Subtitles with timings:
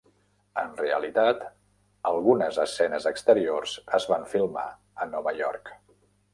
[0.61, 1.43] En realitat,
[2.13, 4.67] algunes escenes exteriors es van filmar
[5.05, 5.75] a Nova York.